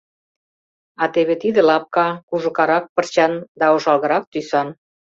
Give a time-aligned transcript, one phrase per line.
[1.01, 4.67] А теве тиде лапка, кужакарак пырчан да ошалгырак тӱсан.